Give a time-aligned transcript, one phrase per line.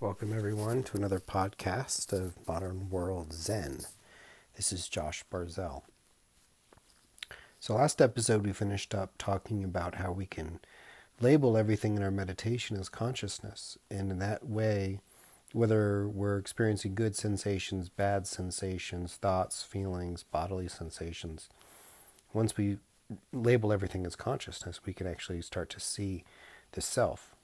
[0.00, 3.80] Welcome, everyone, to another podcast of Modern World Zen.
[4.54, 5.82] This is Josh Barzell.
[7.58, 10.60] So, last episode, we finished up talking about how we can
[11.20, 13.76] label everything in our meditation as consciousness.
[13.90, 15.00] And in that way,
[15.52, 21.48] whether we're experiencing good sensations, bad sensations, thoughts, feelings, bodily sensations,
[22.32, 22.78] once we
[23.32, 26.22] label everything as consciousness, we can actually start to see
[26.70, 27.34] the self.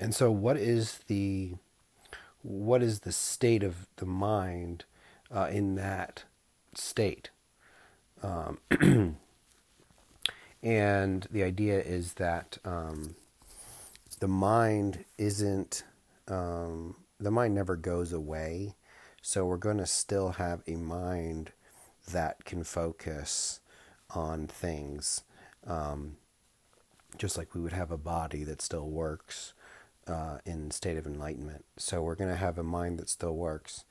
[0.00, 1.54] And so, what is the
[2.42, 4.84] what is the state of the mind
[5.30, 6.24] uh, in that
[6.74, 7.30] state?
[8.22, 8.58] Um,
[10.62, 13.16] and the idea is that um,
[14.20, 15.82] the mind isn't
[16.28, 18.74] um, the mind never goes away.
[19.20, 21.52] So we're going to still have a mind
[22.12, 23.60] that can focus
[24.10, 25.22] on things,
[25.66, 26.16] um,
[27.18, 29.52] just like we would have a body that still works
[30.08, 31.64] uh, in state of enlightenment.
[31.76, 33.84] So we're going to have a mind that still works,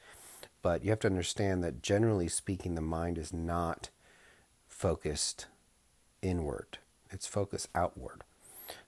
[0.62, 3.90] but you have to understand that generally speaking, the mind is not
[4.68, 5.48] focused
[6.22, 6.78] inward;
[7.10, 8.24] it's focused outward.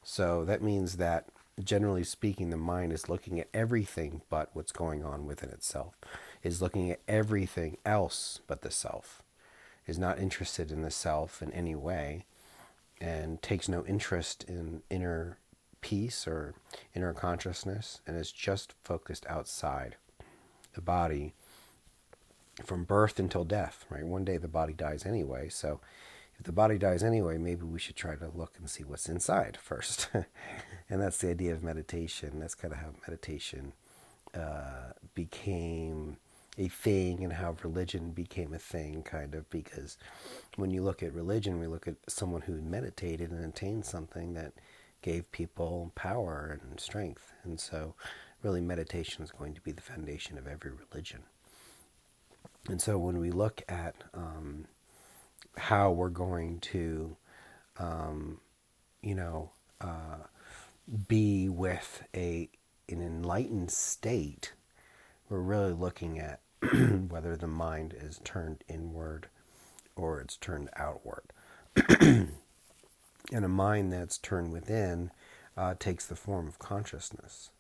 [0.04, 1.30] So that means that
[1.64, 5.96] generally speaking, the mind is looking at everything but what's going on within itself,
[6.44, 9.22] is looking at everything else but the self,
[9.86, 12.26] is not interested in the self in any way,
[13.02, 15.38] and takes no interest in inner
[15.82, 16.54] peace or
[16.96, 19.96] inner consciousness, and is just focused outside
[20.74, 21.34] the body
[22.64, 24.06] from birth until death, right?
[24.06, 25.80] One day the body dies anyway, so
[26.40, 29.58] if the body dies anyway, maybe we should try to look and see what's inside
[29.62, 30.10] first.
[30.14, 32.40] and that's the idea of meditation.
[32.40, 33.74] That's kind of how meditation
[34.34, 36.18] uh, became
[36.58, 39.98] a thing and how religion became a thing, kind of, because
[40.56, 44.54] when you look at religion, we look at someone who meditated and attained something that
[45.02, 47.34] gave people power and strength.
[47.44, 47.96] And so,
[48.44, 51.22] really, meditation is going to be the foundation of every religion.
[52.68, 54.66] And so, when we look at um,
[55.58, 57.16] how we're going to,
[57.78, 58.40] um,
[59.02, 59.52] you know,
[59.82, 60.26] uh,
[61.08, 62.50] be with a
[62.90, 64.54] an enlightened state,
[65.30, 66.42] we're really looking at
[67.08, 69.28] whether the mind is turned inward
[69.96, 71.32] or it's turned outward.
[73.32, 75.12] and a mind that's turned within
[75.58, 77.52] uh, takes the form of consciousness.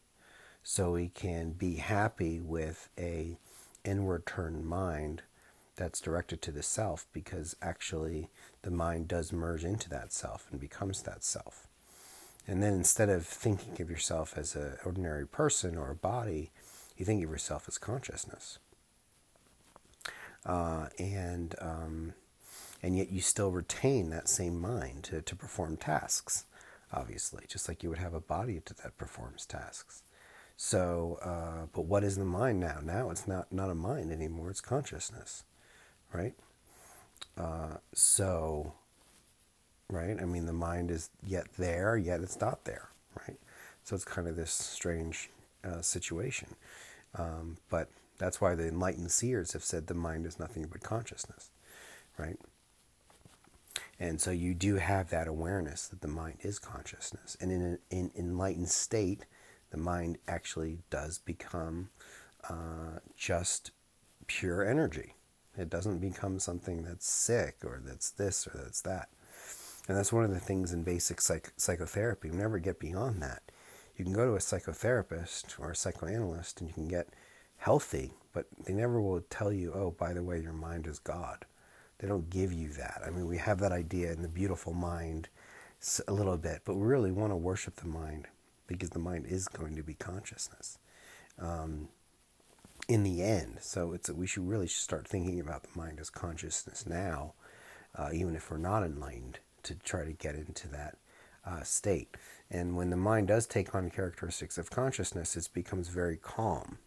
[0.63, 3.37] So we can be happy with a
[3.83, 5.23] inward turned mind
[5.75, 8.29] that's directed to the self because actually
[8.63, 11.67] the mind does merge into that self and becomes that self.
[12.45, 16.51] And then instead of thinking of yourself as an ordinary person or a body,
[16.97, 18.59] you think of yourself as consciousness.
[20.45, 22.13] Uh, and um,
[22.81, 26.45] and yet you still retain that same mind to, to perform tasks,
[26.93, 30.03] obviously, just like you would have a body that performs tasks.
[30.57, 32.79] So, uh, but what is the mind now?
[32.83, 35.43] Now it's not, not a mind anymore, it's consciousness
[36.13, 36.33] right?
[37.37, 38.73] Uh, so,
[39.89, 40.17] right?
[40.19, 42.89] I mean, the mind is yet there, yet it's not there,
[43.27, 43.37] right?
[43.83, 45.29] So it's kind of this strange
[45.63, 46.55] uh, situation.
[47.15, 51.49] Um, but that's why the enlightened seers have said the mind is nothing but consciousness,
[52.17, 52.37] right?
[53.99, 57.35] And so you do have that awareness that the mind is consciousness.
[57.41, 59.25] And in an enlightened state,
[59.71, 61.89] the mind actually does become
[62.49, 63.71] uh, just
[64.27, 65.15] pure energy,
[65.57, 69.09] it doesn't become something that's sick or that's this or that's that.
[69.87, 72.29] And that's one of the things in basic psych- psychotherapy.
[72.29, 73.41] You never get beyond that.
[73.97, 77.09] You can go to a psychotherapist or a psychoanalyst and you can get
[77.57, 81.45] healthy, but they never will tell you, oh, by the way, your mind is God.
[81.99, 83.01] They don't give you that.
[83.05, 85.29] I mean, we have that idea in the beautiful mind
[86.07, 88.27] a little bit, but we really want to worship the mind
[88.67, 90.77] because the mind is going to be consciousness.
[91.37, 91.89] Um,
[92.89, 93.57] in the end.
[93.61, 97.33] So it's we should really start thinking about the mind as consciousness now,
[97.95, 100.97] uh, even if we're not enlightened, to try to get into that
[101.45, 102.15] uh, state.
[102.49, 106.79] And when the mind does take on characteristics of consciousness, it becomes very calm.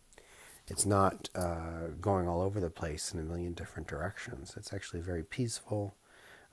[0.69, 4.55] It's not uh, going all over the place in a million different directions.
[4.56, 5.94] It's actually very peaceful.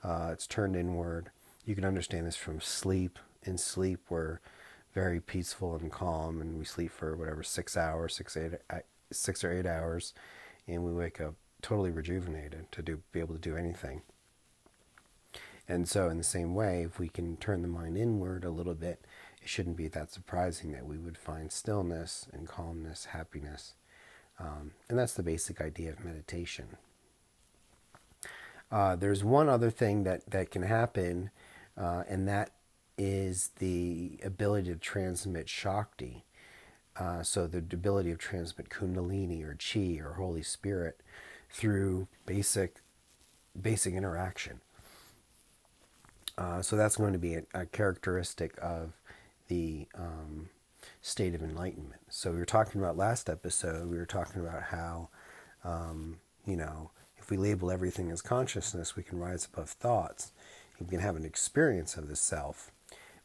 [0.02, 1.30] Uh, it's turned inward.
[1.64, 3.18] You can understand this from sleep.
[3.44, 4.40] In sleep, we're
[4.94, 8.52] very peaceful and calm, and we sleep for whatever six hours, six eight
[9.12, 10.12] six or eight hours,
[10.66, 14.02] and we wake up totally rejuvenated to do be able to do anything.
[15.68, 18.74] And so, in the same way, if we can turn the mind inward a little
[18.74, 19.04] bit,
[19.40, 23.74] it shouldn't be that surprising that we would find stillness and calmness, happiness.
[24.40, 26.76] Um, and that's the basic idea of meditation.
[28.72, 31.30] Uh, there's one other thing that, that can happen,
[31.76, 32.50] uh, and that
[32.96, 36.24] is the ability to transmit Shakti.
[36.96, 41.00] Uh, so the ability of transmit Kundalini or Chi or Holy Spirit
[41.50, 42.80] through basic
[43.60, 44.60] basic interaction.
[46.38, 48.92] Uh, so that's going to be a, a characteristic of
[49.48, 50.48] the um,
[51.02, 52.00] state of enlightenment.
[52.08, 53.88] So we were talking about last episode.
[53.88, 55.08] We were talking about how
[55.64, 60.32] um, you know if we label everything as consciousness, we can rise above thoughts.
[60.80, 62.72] We can have an experience of the self.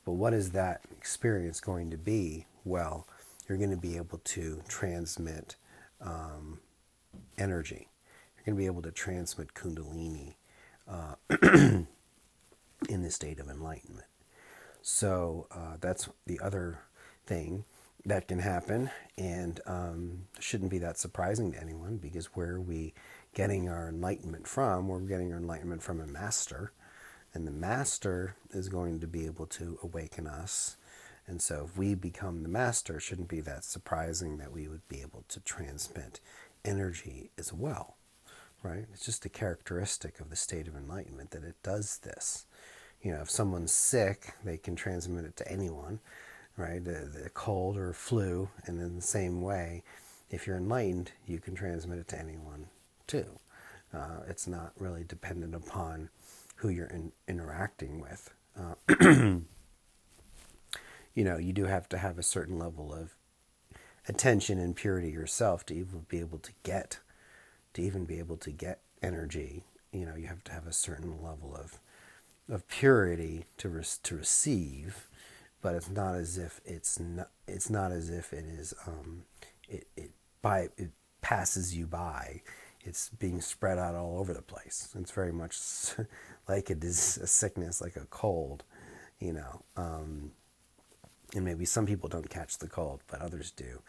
[0.05, 2.45] But what is that experience going to be?
[2.63, 3.07] Well,
[3.47, 5.55] you're going to be able to transmit
[6.01, 6.59] um,
[7.37, 7.87] energy.
[8.35, 10.35] You're going to be able to transmit Kundalini
[10.87, 11.15] uh,
[12.89, 14.07] in the state of enlightenment.
[14.81, 16.79] So uh, that's the other
[17.25, 17.65] thing
[18.05, 22.93] that can happen, and um, shouldn't be that surprising to anyone because where are we
[23.33, 24.87] getting our enlightenment from?
[24.87, 26.71] We're getting our enlightenment from a master,
[27.33, 30.77] and the master is going to be able to awaken us.
[31.27, 34.87] And so, if we become the master, it shouldn't be that surprising that we would
[34.87, 36.19] be able to transmit
[36.63, 37.97] energy as well,
[38.61, 38.85] right?
[38.93, 42.45] It's just a characteristic of the state of enlightenment that it does this.
[43.01, 45.99] You know, if someone's sick, they can transmit it to anyone
[46.57, 46.83] right?
[46.83, 49.83] The, the cold or flu, and in the same way,
[50.29, 52.67] if you're enlightened, you can transmit it to anyone
[53.07, 53.39] too.
[53.93, 56.09] Uh, it's not really dependent upon
[56.57, 58.33] who you're in, interacting with.
[58.57, 58.75] Uh,
[61.13, 63.15] you know, you do have to have a certain level of
[64.07, 66.99] attention and purity yourself to even be able to get,
[67.73, 69.63] to even be able to get energy.
[69.91, 71.79] You know, you have to have a certain level of
[72.47, 75.07] of purity to re- to receive
[75.65, 79.23] but it's not as if it's not it's not as if it is um,
[79.67, 80.11] it, it
[80.43, 80.91] by it
[81.21, 82.43] passes you by.
[82.81, 84.93] It's being spread out all over the place.
[84.95, 85.57] It's very much
[86.47, 88.63] like it is a sickness like a cold
[89.19, 90.33] you know um,
[91.33, 93.81] and maybe some people don't catch the cold but others do.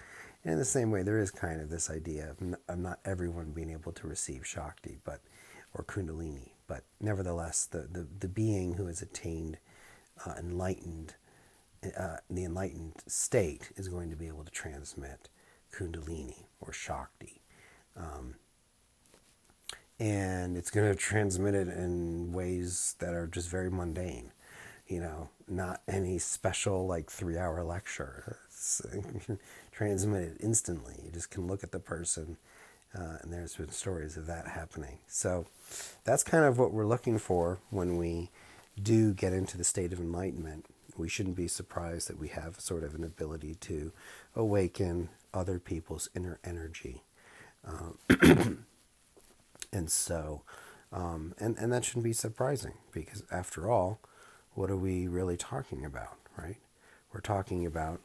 [0.45, 3.01] And in the same way there is kind of this idea of, n- of not
[3.05, 5.21] everyone being able to receive shakti but
[5.75, 9.59] or kundalini but nevertheless the, the, the being who has attained
[10.25, 11.17] uh, enlightened
[11.97, 15.29] uh, the enlightened state is going to be able to transmit
[15.73, 17.43] Kundalini or Shakti.
[17.97, 18.37] Um,
[19.99, 24.33] and it's going to transmit it in ways that are just very mundane,
[24.87, 28.39] you know, not any special like three hour lecture.
[29.73, 30.95] Transmit it instantly.
[31.05, 32.37] You just can look at the person,
[32.99, 34.99] uh, and there's been stories of that happening.
[35.07, 35.47] So
[36.05, 38.31] that's kind of what we're looking for when we
[38.83, 40.67] do get into the state of enlightenment
[40.99, 43.93] we shouldn't be surprised that we have sort of an ability to
[44.35, 47.03] awaken other people's inner energy.
[47.65, 47.99] Um,
[49.73, 50.43] and so,
[50.93, 54.01] um, and, and that shouldn't be surprising because after all,
[54.55, 56.57] what are we really talking about, right?
[57.13, 58.01] We're talking about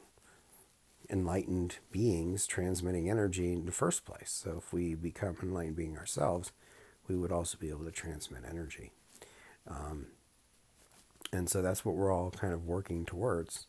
[1.10, 4.32] enlightened beings transmitting energy in the first place.
[4.44, 6.52] So if we become enlightened being ourselves,
[7.08, 8.92] we would also be able to transmit energy.
[9.68, 10.08] Um,
[11.34, 13.68] and so that's what we're all kind of working towards.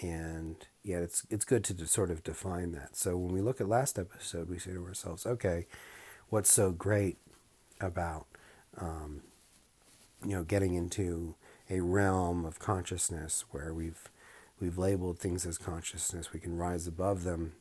[0.00, 2.96] And yeah, it's it's good to sort of define that.
[2.96, 5.66] So when we look at last episode, we say to ourselves, okay,
[6.28, 7.18] what's so great
[7.80, 8.26] about
[8.78, 9.22] um,
[10.24, 11.34] you know getting into
[11.70, 14.10] a realm of consciousness where we've
[14.60, 17.54] we've labeled things as consciousness, we can rise above them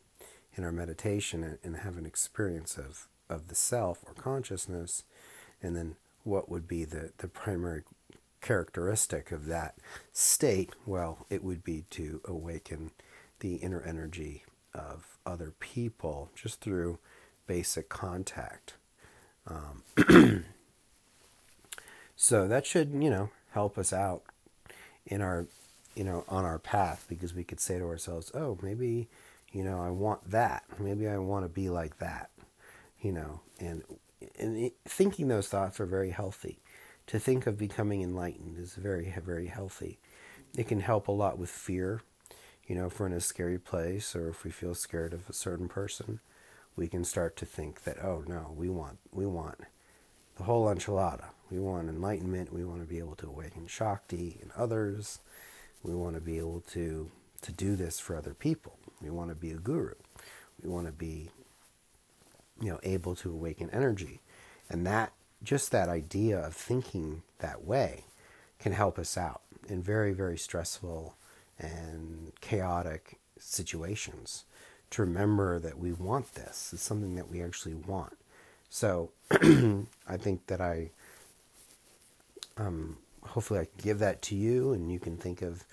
[0.55, 5.03] in our meditation and, and have an experience of of the self or consciousness,
[5.61, 7.83] and then what would be the the primary
[8.43, 9.75] characteristic of that
[10.11, 12.91] state, well, it would be to awaken
[13.39, 14.43] the inner energy
[14.75, 16.99] of other people just through
[17.47, 18.75] basic contact.
[19.47, 19.83] Um,
[22.15, 24.23] so that should, you know, help us out
[25.05, 25.47] in our,
[25.95, 29.07] you know, on our path because we could say to ourselves, oh, maybe,
[29.51, 30.63] you know, I want that.
[30.79, 32.29] Maybe I want to be like that,
[33.01, 33.83] you know, and,
[34.37, 36.59] and thinking those thoughts are very healthy
[37.07, 39.99] to think of becoming enlightened is very, very healthy.
[40.57, 42.01] It can help a lot with fear.
[42.67, 45.33] You know, if we're in a scary place or if we feel scared of a
[45.33, 46.19] certain person,
[46.75, 49.59] we can start to think that, oh no, we want, we want
[50.37, 51.25] the whole enchilada.
[51.51, 52.51] We want enlightenment.
[52.51, 55.19] We want to be able to awaken Shakti in others.
[55.83, 58.77] We want to be able to, to do this for other people.
[59.01, 59.93] We want to be a guru.
[60.63, 61.29] We want to be,
[62.61, 64.21] you know, able to awaken energy.
[64.69, 68.05] And that just that idea of thinking that way
[68.59, 71.15] can help us out in very, very stressful
[71.59, 74.45] and chaotic situations
[74.89, 76.71] to remember that we want this.
[76.73, 78.17] It's something that we actually want.
[78.69, 80.91] So I think that I,
[82.57, 85.63] um, hopefully, I can give that to you, and you can think of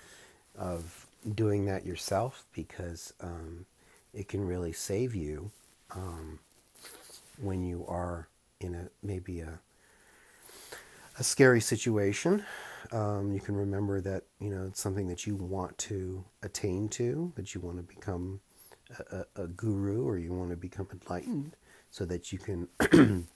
[0.57, 3.65] of doing that yourself because um,
[4.13, 5.51] it can really save you
[5.91, 6.39] um,
[7.39, 8.27] when you are
[8.61, 9.59] in a maybe a
[11.19, 12.43] a scary situation.
[12.91, 17.31] Um, you can remember that you know it's something that you want to attain to,
[17.35, 18.41] that you want to become
[19.11, 21.55] a, a, a guru or you want to become enlightened,
[21.91, 22.67] so that you can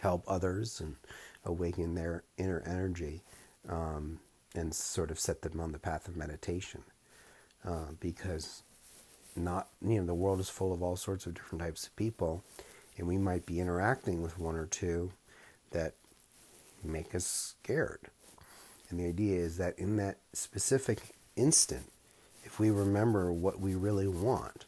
[0.00, 0.96] help others and
[1.44, 3.22] awaken their inner energy
[3.68, 4.20] um,
[4.54, 6.82] and sort of set them on the path of meditation.
[7.66, 8.62] Uh, because
[9.36, 12.44] not you know the world is full of all sorts of different types of people,
[12.98, 15.12] and we might be interacting with one or two
[15.70, 15.94] that
[16.84, 18.00] make us scared.
[18.90, 21.92] And the idea is that in that specific instant,
[22.44, 24.64] if we remember what we really want,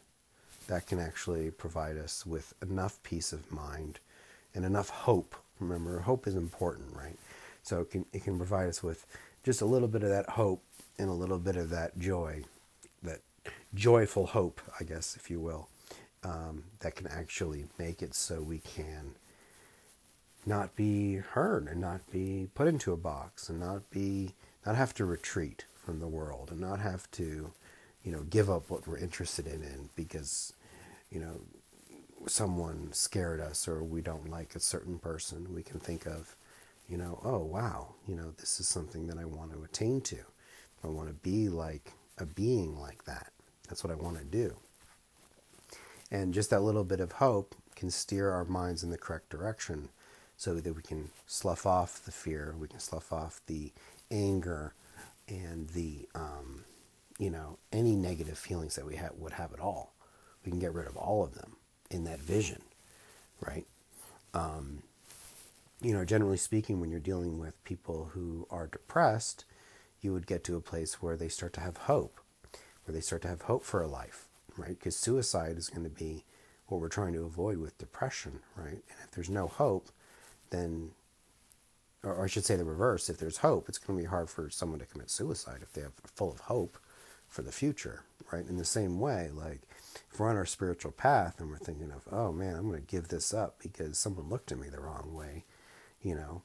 [0.67, 3.99] that can actually provide us with enough peace of mind
[4.53, 5.35] and enough hope.
[5.59, 7.17] Remember, hope is important, right?
[7.63, 9.05] So it can, it can provide us with
[9.43, 10.63] just a little bit of that hope
[10.97, 12.43] and a little bit of that joy,
[13.03, 13.21] that
[13.73, 15.67] joyful hope, I guess, if you will,
[16.23, 19.15] um, that can actually make it so we can
[20.45, 24.33] not be heard and not be put into a box and not be
[24.65, 27.51] not have to retreat from the world and not have to
[28.03, 30.53] you know give up what we're interested in, in because
[31.11, 31.41] you know
[32.27, 36.35] someone scared us or we don't like a certain person we can think of
[36.87, 40.17] you know oh wow you know this is something that I want to attain to.
[40.83, 43.31] I want to be like a being like that.
[43.69, 44.55] That's what I want to do
[46.11, 49.89] and just that little bit of hope can steer our minds in the correct direction
[50.35, 53.71] so that we can slough off the fear, we can slough off the
[54.09, 54.73] anger
[55.27, 56.65] and the, um,
[57.17, 59.93] you know, any negative feelings that we ha- would have at all.
[60.43, 61.55] We can get rid of all of them
[61.89, 62.61] in that vision,
[63.39, 63.65] right?
[64.33, 64.83] Um,
[65.81, 69.45] you know, generally speaking, when you're dealing with people who are depressed,
[70.01, 72.19] you would get to a place where they start to have hope,
[72.85, 74.27] where they start to have hope for a life,
[74.57, 74.77] right?
[74.77, 76.25] Because suicide is going to be
[76.67, 78.69] what we're trying to avoid with depression, right?
[78.69, 79.89] And if there's no hope,
[80.49, 80.91] then,
[82.03, 84.49] or I should say the reverse, if there's hope, it's going to be hard for
[84.49, 86.77] someone to commit suicide if they have full of hope
[87.27, 88.47] for the future, right?
[88.47, 89.61] In the same way, like
[90.11, 92.87] if we're on our spiritual path and we're thinking of, oh man, I'm going to
[92.87, 95.45] give this up because someone looked at me the wrong way,
[96.01, 96.43] you know,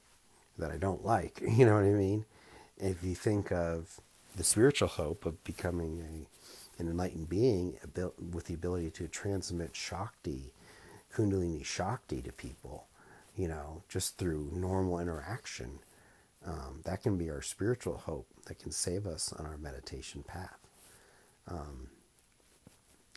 [0.57, 2.25] that I don't like, you know what I mean?
[2.77, 3.99] If you think of
[4.35, 6.27] the spiritual hope of becoming a,
[6.77, 7.77] an enlightened being
[8.31, 10.53] with the ability to transmit Shakti,
[11.13, 12.87] Kundalini Shakti to people,
[13.35, 15.79] you know, just through normal interaction.
[16.45, 20.59] Um, that can be our spiritual hope that can save us on our meditation path.
[21.47, 21.89] Um,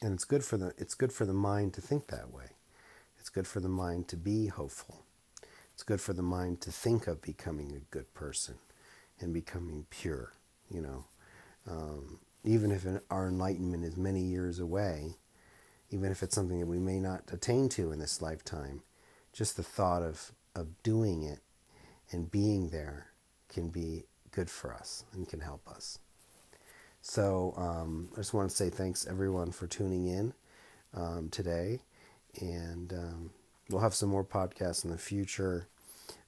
[0.03, 2.47] and it's good for the it's good for the mind to think that way.
[3.19, 5.05] It's good for the mind to be hopeful.
[5.75, 8.57] It's good for the mind to think of becoming a good person
[9.21, 10.33] and becoming pure.
[10.71, 11.05] You know,
[11.69, 15.17] um, even if our enlightenment is many years away,
[15.91, 18.83] even if it's something that we may not attain to in this lifetime,
[19.33, 21.41] just the thought of, of doing it
[22.11, 23.07] and being there
[23.49, 25.99] can be good for us and can help us.
[27.03, 30.35] So um, I just want to say thanks everyone for tuning in
[30.95, 31.81] um, today,
[32.41, 33.31] and um,
[33.69, 35.67] we'll have some more podcasts in the future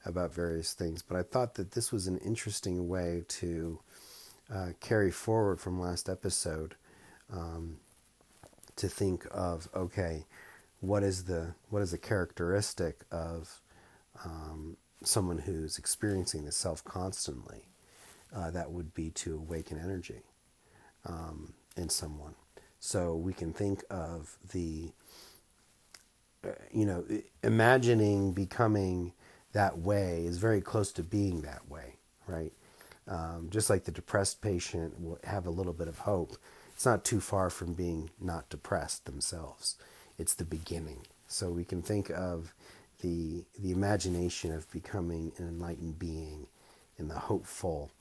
[0.05, 1.01] about various things.
[1.01, 3.79] But I thought that this was an interesting way to
[4.53, 6.75] uh, carry forward from last episode
[7.31, 7.77] um,
[8.75, 10.25] to think of okay,
[10.79, 13.61] what is the what is the characteristic of
[14.23, 17.65] um, someone who's experiencing the self constantly?
[18.35, 20.23] Uh, that would be to awaken energy
[21.05, 22.35] um, in someone.
[22.79, 24.91] So we can think of the,
[26.43, 27.05] uh, you know,
[27.43, 29.13] imagining becoming
[29.53, 32.51] that way is very close to being that way, right?
[33.07, 36.37] Um, just like the depressed patient will have a little bit of hope,
[36.73, 39.75] it's not too far from being not depressed themselves
[40.17, 41.01] it's the beginning.
[41.27, 42.53] So we can think of
[43.01, 46.47] the the imagination of becoming an enlightened being,
[46.97, 47.91] and the hopeful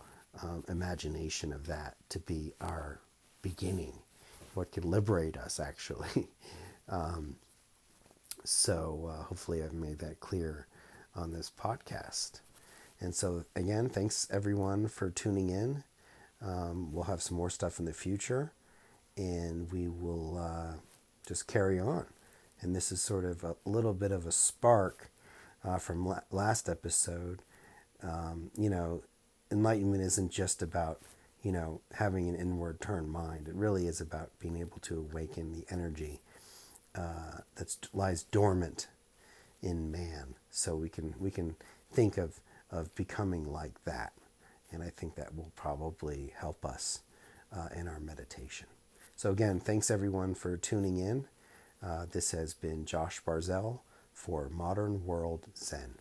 [0.43, 3.01] um, imagination of that to be our
[3.43, 3.95] beginning,
[4.55, 6.29] what can liberate us actually.
[6.89, 7.37] um,
[8.45, 10.67] so uh, hopefully I've made that clear
[11.15, 12.41] on this podcast.
[13.03, 15.85] And so again, thanks everyone for tuning in.
[16.41, 18.53] Um, we'll have some more stuff in the future,
[19.17, 20.39] and we will.
[20.39, 20.77] Uh,
[21.27, 22.07] just carry on.
[22.61, 25.11] And this is sort of a little bit of a spark
[25.65, 27.41] uh, from la- last episode.
[28.03, 29.03] Um, you know,
[29.51, 31.01] enlightenment isn't just about,
[31.43, 33.49] you know, having an inward turned mind.
[33.49, 36.21] It really is about being able to awaken the energy
[36.95, 38.89] uh, that lies dormant
[39.61, 40.35] in man.
[40.51, 41.57] So we can we can
[41.91, 42.41] think of
[42.73, 44.13] of becoming like that,
[44.73, 47.03] and I think that will probably help us
[47.55, 48.67] uh, in our meditation.
[49.15, 51.27] So, again, thanks everyone for tuning in.
[51.83, 53.81] Uh, this has been Josh Barzell
[54.13, 55.97] for Modern World Zen.